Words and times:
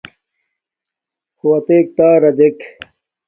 ہݸ 1.39 1.49
اتݵَک 1.57 1.85
تݳرݺ 1.95 2.29
دݵک. 2.37 2.57